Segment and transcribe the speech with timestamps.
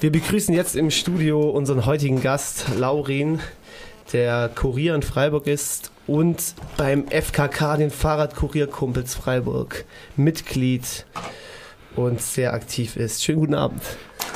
[0.00, 3.38] Wir begrüßen jetzt im Studio unseren heutigen Gast, Laurin,
[4.14, 9.84] der Kurier in Freiburg ist und beim FKK, den Fahrradkurierkumpels Freiburg,
[10.16, 11.04] Mitglied
[11.96, 13.22] und sehr aktiv ist.
[13.22, 13.82] Schönen guten Abend.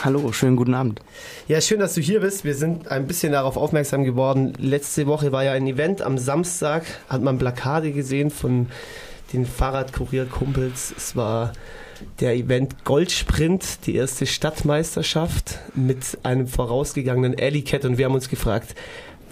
[0.04, 1.00] Hallo, schönen guten Abend.
[1.48, 2.44] Ja, schön, dass du hier bist.
[2.44, 4.52] Wir sind ein bisschen darauf aufmerksam geworden.
[4.58, 6.02] Letzte Woche war ja ein Event.
[6.02, 8.66] Am Samstag hat man Plakate gesehen von
[9.32, 10.92] den Fahrradkurierkumpels.
[10.94, 11.54] Es war
[12.20, 18.74] der Event Goldsprint, die erste Stadtmeisterschaft mit einem vorausgegangenen Alley und wir haben uns gefragt,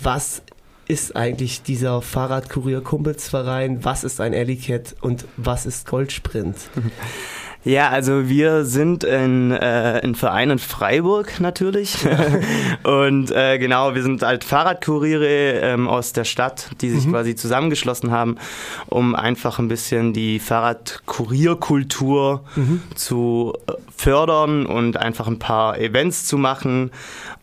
[0.00, 0.42] was
[0.88, 4.58] ist eigentlich dieser Fahrradkurier-Kumpelsverein, was ist ein Alley
[5.00, 6.56] und was ist Goldsprint?
[7.64, 11.96] Ja, also wir sind ein, äh, ein Verein in Freiburg natürlich.
[12.82, 17.12] und äh, genau, wir sind halt Fahrradkuriere ähm, aus der Stadt, die sich mhm.
[17.12, 18.36] quasi zusammengeschlossen haben,
[18.88, 22.82] um einfach ein bisschen die Fahrradkurierkultur mhm.
[22.96, 26.90] zu äh, fördern und einfach ein paar Events zu machen.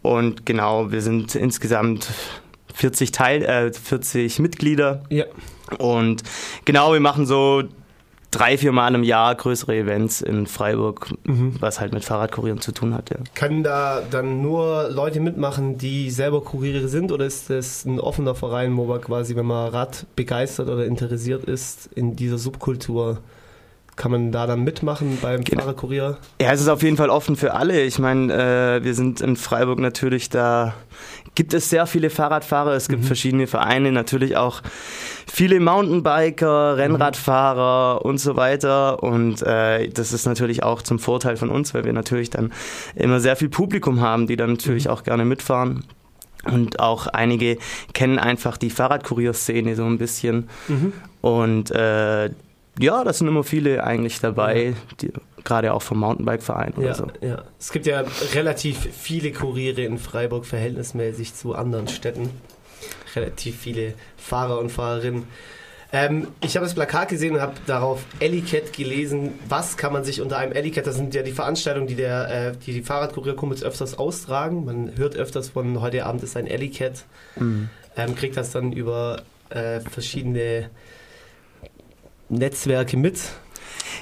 [0.01, 2.09] Und genau, wir sind insgesamt
[2.73, 5.01] 40 Teil, äh, 40 Mitglieder.
[5.09, 5.23] Ja.
[5.77, 6.23] Und
[6.65, 7.63] genau, wir machen so
[8.31, 11.55] drei, vier Mal im Jahr größere Events in Freiburg, mhm.
[11.59, 13.09] was halt mit Fahrradkurieren zu tun hat.
[13.09, 13.17] Ja.
[13.35, 18.35] Können da dann nur Leute mitmachen, die selber Kuriere sind oder ist das ein offener
[18.35, 23.19] Verein, wo man quasi, wenn man Rad begeistert oder interessiert ist, in dieser Subkultur
[23.99, 25.61] kann man da dann mitmachen beim genau.
[25.61, 26.17] Fahrradkurier?
[26.41, 27.83] Ja, es ist auf jeden Fall offen für alle.
[27.83, 28.33] Ich meine,
[28.79, 30.73] äh, wir sind in Freiburg natürlich da,
[31.35, 33.07] gibt es sehr viele Fahrradfahrer, es gibt mhm.
[33.07, 34.61] verschiedene Vereine, natürlich auch
[35.27, 38.09] viele Mountainbiker, Rennradfahrer mhm.
[38.09, 39.03] und so weiter.
[39.03, 42.53] Und äh, das ist natürlich auch zum Vorteil von uns, weil wir natürlich dann
[42.95, 44.91] immer sehr viel Publikum haben, die dann natürlich mhm.
[44.91, 45.83] auch gerne mitfahren.
[46.45, 47.57] Und auch einige
[47.91, 50.47] kennen einfach die Fahrradkurierszene so ein bisschen.
[50.69, 50.93] Mhm.
[51.19, 52.29] Und äh,
[52.79, 55.11] ja, das sind immer viele eigentlich dabei, die,
[55.43, 57.07] gerade auch vom Mountainbike-Verein oder ja, so.
[57.21, 62.29] Ja, es gibt ja relativ viele Kuriere in Freiburg verhältnismäßig zu anderen Städten.
[63.15, 65.25] Relativ viele Fahrer und Fahrerinnen.
[65.91, 69.33] Ähm, ich habe das Plakat gesehen und habe darauf Ellicat gelesen.
[69.49, 72.57] Was kann man sich unter einem Ellicat, das sind ja die Veranstaltungen, die der, äh,
[72.65, 74.65] die, die Fahrradkurierkumpels öfters austragen.
[74.65, 77.03] Man hört öfters von heute Abend ist ein Ellicat.
[77.35, 77.69] Mhm.
[77.97, 80.69] Ähm, kriegt das dann über äh, verschiedene
[82.29, 83.19] Netzwerke mit.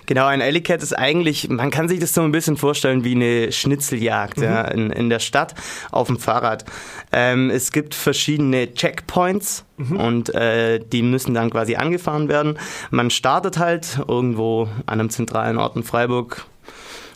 [0.06, 3.16] Genau, ein Alley Cat ist eigentlich, man kann sich das so ein bisschen vorstellen wie
[3.16, 4.44] eine Schnitzeljagd mhm.
[4.44, 5.54] ja, in, in der Stadt
[5.92, 6.66] auf dem Fahrrad.
[7.12, 10.00] Ähm, es gibt verschiedene Checkpoints mhm.
[10.00, 12.58] und äh, die müssen dann quasi angefahren werden.
[12.90, 16.46] Man startet halt irgendwo an einem zentralen Ort in Freiburg,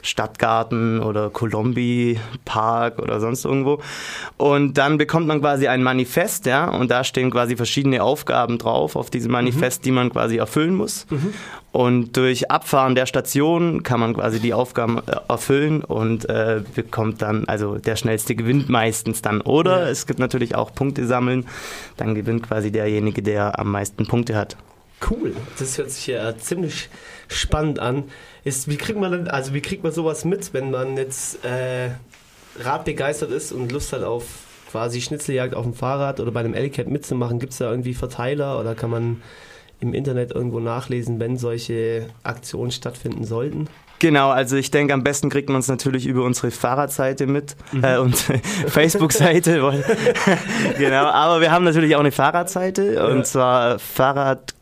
[0.02, 3.82] Stadtgarten oder Colombi Park oder sonst irgendwo.
[4.38, 8.96] Und dann bekommt man quasi ein Manifest, ja, und da stehen quasi verschiedene Aufgaben drauf
[8.96, 9.84] auf diesem Manifest, mhm.
[9.84, 11.06] die man quasi erfüllen muss.
[11.10, 11.34] Mhm.
[11.72, 17.22] Und durch Abfahren der Station kann man quasi die Aufgaben äh, erfüllen und äh, bekommt
[17.22, 19.40] dann, also der schnellste gewinnt meistens dann.
[19.42, 19.90] Oder ja.
[19.90, 21.46] es gibt natürlich auch Punkte sammeln,
[21.96, 24.58] dann gewinnt quasi derjenige, der am meisten Punkte hat.
[25.10, 26.90] Cool, das hört sich ja ziemlich
[27.28, 28.04] spannend an.
[28.44, 31.92] Ist, wie kriegt man also wie kriegt man sowas mit, wenn man jetzt äh,
[32.60, 34.26] radbegeistert ist und Lust hat auf
[34.70, 37.40] quasi Schnitzeljagd auf dem Fahrrad oder bei einem LCAT mitzumachen?
[37.40, 39.22] Gibt es da irgendwie Verteiler oder kann man
[39.80, 43.68] im Internet irgendwo nachlesen, wenn solche Aktionen stattfinden sollten?
[44.00, 47.84] Genau, also ich denke, am besten kriegt man es natürlich über unsere Fahrradseite mit mhm.
[47.84, 48.16] äh, und
[48.68, 49.62] Facebook-Seite.
[50.78, 53.06] genau, aber wir haben natürlich auch eine Fahrradseite ja.
[53.06, 54.56] und zwar Fahrrad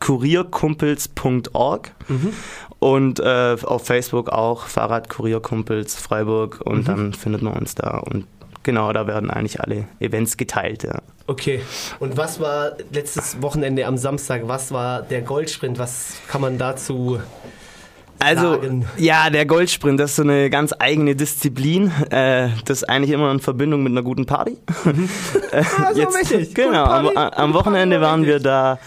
[0.00, 2.32] kurierkumpels.org mhm.
[2.78, 6.84] und äh, auf Facebook auch Fahrradkurierkumpels Freiburg und mhm.
[6.84, 8.26] dann findet man uns da und
[8.62, 10.82] genau, da werden eigentlich alle Events geteilt.
[10.82, 11.00] Ja.
[11.26, 11.60] Okay,
[12.00, 17.20] und was war letztes Wochenende am Samstag, was war der Goldsprint, was kann man dazu
[18.20, 18.86] also, sagen.
[18.96, 21.90] ja, der Goldsprint, das ist so eine ganz eigene Disziplin.
[22.10, 24.56] Äh, das ist eigentlich immer in Verbindung mit einer guten Party.
[24.84, 25.08] Mhm.
[25.52, 26.54] äh, ah, so jetzt, richtig.
[26.54, 28.78] Genau, am, am, Wochenende waren wir da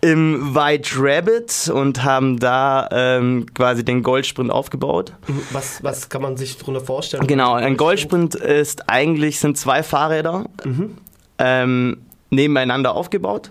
[0.00, 5.12] im White Rabbit und haben da ähm, quasi den Goldsprint aufgebaut.
[5.52, 7.26] Was, was kann man sich darunter vorstellen?
[7.26, 10.46] Genau, ein Goldsprint ist eigentlich sind zwei Fahrräder.
[10.64, 10.96] Mhm.
[11.38, 11.96] Ähm,
[12.30, 13.50] nebeneinander aufgebaut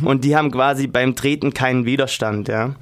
[0.00, 0.06] mhm.
[0.06, 2.74] und die haben quasi beim Treten keinen Widerstand, ja.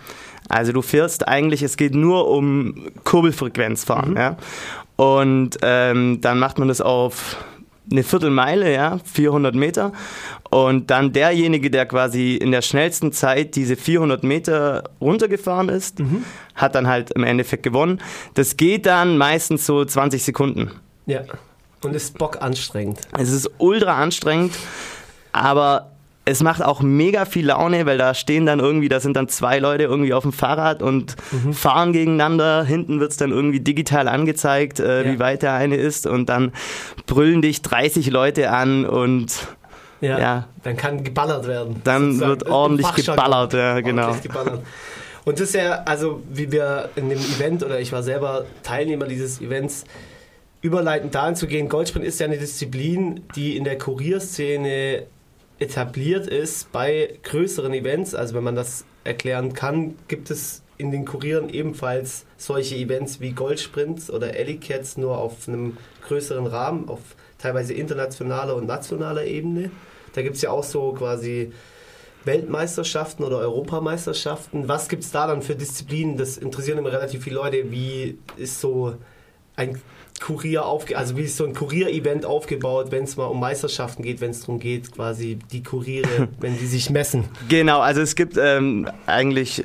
[0.49, 4.17] Also du fährst eigentlich, es geht nur um Kurbelfrequenz fahren, mhm.
[4.17, 4.37] ja.
[4.97, 7.37] Und ähm, dann macht man das auf
[7.91, 9.93] eine Viertelmeile, ja, 400 Meter.
[10.51, 16.25] Und dann derjenige, der quasi in der schnellsten Zeit diese 400 Meter runtergefahren ist, mhm.
[16.55, 18.01] hat dann halt im Endeffekt gewonnen.
[18.35, 20.71] Das geht dann meistens so 20 Sekunden.
[21.07, 21.23] Ja.
[21.85, 23.01] Und ist bock anstrengend.
[23.17, 24.53] Es ist ultra anstrengend,
[25.33, 25.93] aber
[26.29, 29.59] es macht auch mega viel Laune, weil da stehen dann irgendwie, da sind dann zwei
[29.59, 31.55] Leute irgendwie auf dem Fahrrad und mhm.
[31.55, 32.65] fahren gegeneinander.
[32.65, 35.13] Hinten wird's dann irgendwie digital angezeigt, äh, ja.
[35.13, 36.53] wie weit der eine ist und dann
[37.07, 39.49] brüllen dich 30 Leute an und
[40.01, 40.49] ja, ja.
[40.63, 41.81] Dann kann geballert werden.
[41.83, 42.31] Dann sozusagen.
[42.31, 44.15] wird ordentlich geballert, ja, genau.
[44.23, 44.61] Geballert.
[45.25, 49.07] Und das ist ja, also wie wir in dem Event, oder ich war selber Teilnehmer
[49.07, 49.85] dieses Events,
[50.61, 55.05] überleitend dahin zu gehen, Goldsprint ist ja eine Disziplin, die in der Kurierszene
[55.59, 58.15] etabliert ist bei größeren Events.
[58.15, 63.33] Also wenn man das erklären kann, gibt es in den Kurieren ebenfalls solche Events wie
[63.33, 65.77] Goldsprints oder Alley Cats nur auf einem
[66.07, 67.01] größeren Rahmen, auf
[67.39, 69.71] teilweise internationaler und nationaler Ebene.
[70.15, 71.53] Da gibt es ja auch so quasi
[72.25, 74.69] Weltmeisterschaften oder Europameisterschaften.
[74.69, 76.17] Was gibt es da dann für Disziplinen?
[76.17, 77.71] Das interessieren immer relativ viele Leute.
[77.71, 78.95] Wie ist so
[79.57, 79.81] ein
[80.21, 84.21] Kurier aufge also wie ist so ein Kurier-Event aufgebaut, wenn es mal um Meisterschaften geht,
[84.21, 87.25] wenn es darum geht, quasi die Kuriere, wenn die sich messen?
[87.49, 89.65] Genau, also es gibt ähm, eigentlich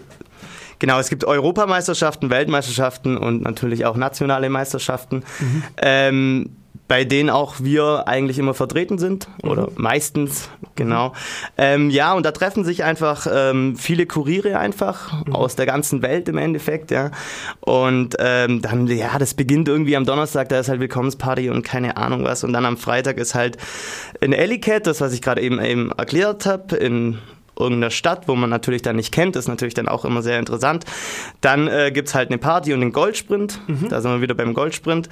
[0.80, 5.24] Genau, es gibt Europameisterschaften, Weltmeisterschaften und natürlich auch nationale Meisterschaften.
[5.40, 5.64] Mhm.
[5.78, 6.50] Ähm,
[6.90, 9.74] bei denen auch wir eigentlich immer vertreten sind oder mhm.
[9.78, 11.14] meistens, genau.
[11.58, 15.36] Ähm, ja, und da treffen sich einfach ähm, viele Kuriere einfach mhm.
[15.36, 17.12] aus der ganzen Welt im Endeffekt, ja.
[17.60, 21.98] Und ähm, dann, ja, das beginnt irgendwie am Donnerstag, da ist halt Willkommensparty und keine
[21.98, 22.44] Ahnung was.
[22.44, 23.58] Und dann am Freitag ist halt
[24.20, 27.20] in Ellicat, das, was ich gerade eben, eben erklärt habe, in
[27.58, 30.86] irgendeiner Stadt, wo man natürlich dann nicht kennt, ist natürlich dann auch immer sehr interessant.
[31.42, 33.60] Dann äh, gibt halt eine Party und den Goldsprint.
[33.68, 33.90] Mhm.
[33.90, 35.10] Da sind wir wieder beim Goldsprint.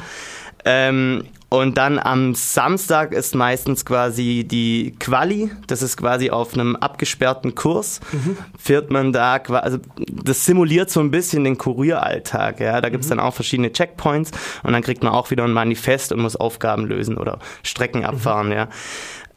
[0.65, 1.23] Ähm,
[1.53, 5.51] und dann am Samstag ist meistens quasi die Quali.
[5.67, 7.99] Das ist quasi auf einem abgesperrten Kurs.
[8.13, 8.37] Mhm.
[8.57, 9.77] Fährt man da quasi, also
[10.09, 12.61] das simuliert so ein bisschen den Kurieralltag.
[12.61, 12.79] Ja?
[12.79, 13.17] Da gibt's mhm.
[13.17, 14.31] dann auch verschiedene Checkpoints
[14.63, 18.47] und dann kriegt man auch wieder ein Manifest und muss Aufgaben lösen oder Strecken abfahren.
[18.47, 18.53] Mhm.
[18.53, 18.69] Ja?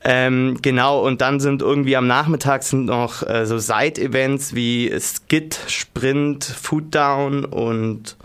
[0.04, 5.58] Ähm, genau, und dann sind irgendwie am Nachmittag sind noch äh, so Side-Events wie Skit,
[5.66, 8.16] Sprint, Food Down und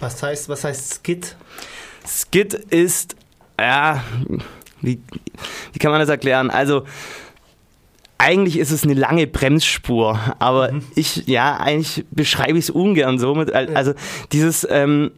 [0.00, 1.36] was heißt, was heißt Skit?
[2.08, 3.16] Skit ist,
[3.60, 4.02] ja,
[4.80, 5.00] wie,
[5.72, 6.50] wie kann man das erklären?
[6.50, 6.84] Also,
[8.16, 10.82] eigentlich ist es eine lange Bremsspur, aber mhm.
[10.96, 13.34] ich, ja, eigentlich beschreibe ich es ungern so.
[13.34, 13.94] Mit, also,
[14.32, 15.12] dieses ähm,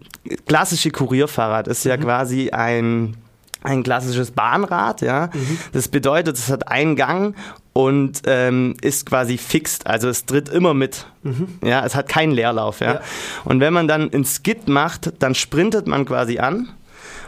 [0.46, 2.02] klassische Kurierfahrrad ist ja mhm.
[2.02, 3.16] quasi ein
[3.62, 5.28] ein klassisches Bahnrad, ja.
[5.32, 5.58] Mhm.
[5.72, 7.36] Das bedeutet, es hat einen Gang
[7.72, 11.06] und ähm, ist quasi fixt, also es tritt immer mit.
[11.22, 11.58] Mhm.
[11.62, 12.94] Ja, es hat keinen Leerlauf, ja?
[12.94, 13.00] ja.
[13.44, 16.70] Und wenn man dann ein Skid macht, dann sprintet man quasi an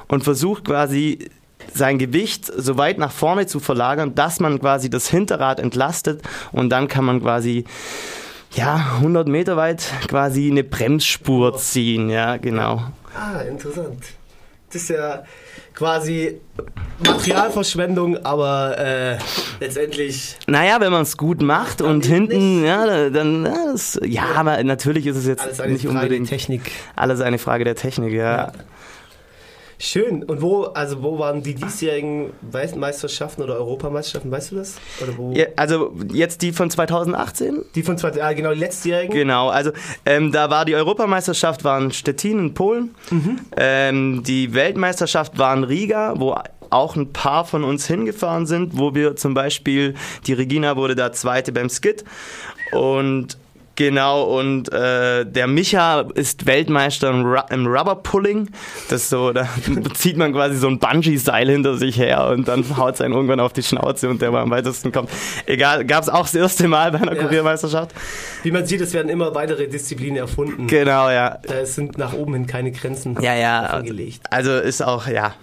[0.09, 1.31] und versucht quasi
[1.73, 6.71] sein Gewicht so weit nach vorne zu verlagern, dass man quasi das Hinterrad entlastet und
[6.71, 7.65] dann kann man quasi
[8.55, 12.83] ja 100 Meter weit quasi eine Bremsspur ziehen, ja genau.
[13.15, 14.05] Ah, interessant.
[14.73, 15.23] Das ist ja
[15.75, 16.41] quasi
[17.07, 19.19] Materialverschwendung, aber äh,
[19.61, 20.37] letztendlich.
[20.47, 25.07] Naja, wenn man es gut macht und hinten, ja, dann, ja, das, ja, aber natürlich
[25.07, 26.29] ist es jetzt alles nicht unbedingt.
[26.29, 26.71] Technik.
[26.97, 28.37] Alles eine Frage der Technik, ja.
[28.37, 28.53] ja.
[29.85, 30.23] Schön.
[30.23, 32.31] Und wo, also wo waren die diesjährigen
[32.77, 34.77] Meisterschaften oder Europameisterschaften, weißt du das?
[35.33, 37.65] Ja, also jetzt die von 2018?
[37.75, 39.13] Die von 2018, ja, genau, die letztjährigen?
[39.13, 39.73] Genau, also
[40.07, 42.95] ähm, da war die Europameisterschaft war in Stettin in Polen.
[43.11, 43.41] Mhm.
[43.57, 46.37] Ähm, die Weltmeisterschaft war in Riga, wo
[46.71, 49.95] auch ein paar von uns hingefahren sind, wo wir zum Beispiel,
[50.29, 52.05] die Regina wurde da Zweite beim Skit
[52.71, 53.37] und
[53.77, 58.51] Genau, und äh, der Micha ist Weltmeister im, Ru im Rubberpulling.
[58.91, 59.49] Das so, da
[59.95, 63.41] zieht man quasi so ein Bungee-Seil hinter sich her und dann haut es einen irgendwann
[63.41, 65.11] auf die Schnauze und der mal am weitesten kommt.
[65.47, 67.23] Egal, gab es auch das erste Mal bei einer ja.
[67.23, 67.93] Kuriermeisterschaft.
[68.43, 70.67] Wie man sieht, es werden immer weitere Disziplinen erfunden.
[70.67, 71.39] Genau, ja.
[71.43, 73.81] Da sind nach oben hin keine Grenzen ja, ja.
[73.81, 74.21] gelegt.
[74.31, 75.35] Also ist auch, ja,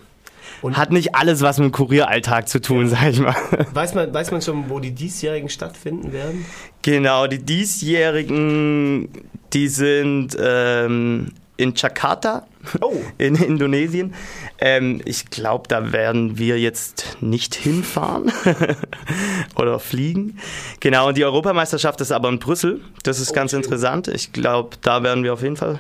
[0.62, 2.88] und Hat nicht alles was mit dem Kurieralltag zu tun, ja.
[2.88, 3.36] sag ich mal.
[3.74, 6.46] Weiß man, weiß man schon, wo die diesjährigen stattfinden werden?
[6.82, 9.10] Genau, die diesjährigen,
[9.54, 12.48] die sind ähm, in Jakarta
[12.82, 12.94] oh.
[13.18, 14.13] in Indonesien.
[14.60, 18.32] Ähm, ich glaube, da werden wir jetzt nicht hinfahren
[19.56, 20.39] oder fliegen.
[20.80, 22.82] Genau, und die Europameisterschaft ist aber in Brüssel.
[23.04, 24.08] Das ist oh, ganz interessant.
[24.08, 25.80] Ich glaube, da werden wir auf jeden Fall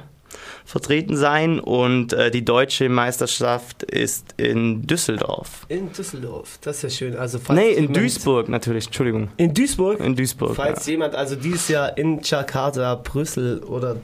[0.69, 5.65] vertreten sein und äh, die deutsche Meisterschaft ist in Düsseldorf.
[5.67, 7.17] In Düsseldorf, das ist ja schön.
[7.17, 9.29] Also falls nee, in Duisburg natürlich, Entschuldigung.
[9.37, 9.99] In Duisburg?
[9.99, 10.55] In Duisburg.
[10.55, 10.91] Falls ja.
[10.91, 13.95] jemand also dieses Jahr in Jakarta, Brüssel oder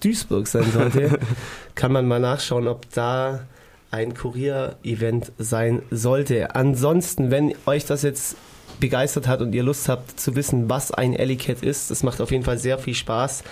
[0.00, 1.18] Duisburg sein sollte,
[1.74, 3.46] kann man mal nachschauen, ob da
[3.90, 6.54] ein Kurier-Event sein sollte.
[6.54, 8.36] Ansonsten, wenn euch das jetzt
[8.78, 12.20] begeistert hat und ihr Lust habt zu wissen, was ein Alley Cat ist, das macht
[12.20, 13.42] auf jeden Fall sehr viel Spaß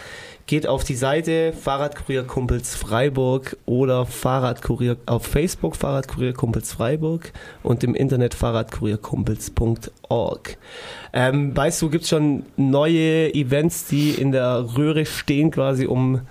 [0.49, 7.85] geht auf die Seite Fahrradkurier Kumpels Freiburg oder Fahrradkurier auf Facebook Fahrradkurier Kumpels Freiburg und
[7.85, 10.57] im Internet fahrradkurierkumpels.org.
[11.13, 16.23] Ähm, weißt du, gibt es schon neue Events, die in der Röhre stehen, quasi um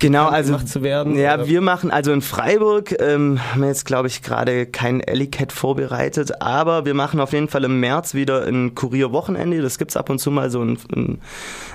[0.00, 1.16] genau, also zu werden?
[1.16, 1.46] Ja, oder?
[1.46, 6.42] wir machen also in Freiburg ähm, haben wir jetzt glaube ich gerade kein Ellicat vorbereitet,
[6.42, 9.62] aber wir machen auf jeden Fall im März wieder ein Kurierwochenende.
[9.62, 11.18] Das gibt's ab und zu mal so in, in,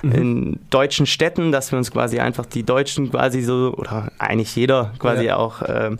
[0.02, 0.12] Mhm.
[0.12, 4.92] in deutschen Städten, dass wir uns quasi einfach die Deutschen quasi so oder eigentlich jeder
[4.98, 5.36] quasi Ja.
[5.36, 5.98] auch ähm,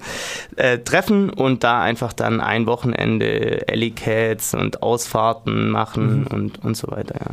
[0.57, 6.27] äh, treffen und da einfach dann ein Wochenende Ellicats und Ausfahrten machen Mhm.
[6.27, 7.15] und und so weiter.
[7.19, 7.27] Ja.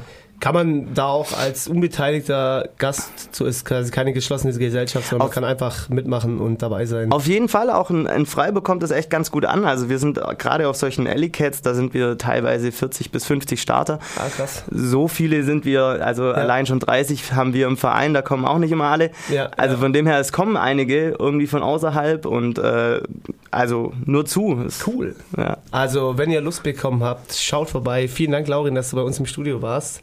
[0.44, 5.28] Kann man da auch als unbeteiligter Gast, so ist quasi keine geschlossene Gesellschaft, sondern man
[5.30, 7.14] Auf- kann einfach mitmachen und dabei sein.
[7.14, 9.64] Auf jeden Fall, auch in, in Freiburg kommt das echt ganz gut an.
[9.64, 14.00] Also wir sind gerade auf solchen Ellicats, da sind wir teilweise 40 bis 50 Starter.
[14.18, 14.66] Ah, krass.
[14.70, 18.58] So viele sind wir, also allein schon 30 haben wir im Verein, da kommen auch
[18.58, 19.12] nicht immer alle.
[19.30, 19.80] Ja, also ja.
[19.82, 23.00] von dem her, es kommen einige irgendwie von außerhalb und äh,
[23.52, 24.62] also nur zu.
[24.68, 25.16] Es- Cool.
[25.38, 25.58] Ja.
[25.72, 28.08] Also, wenn ihr Lust bekommen habt, schaut vorbei.
[28.08, 30.02] Vielen Dank, Laurin, dass du bei uns im Studio warst.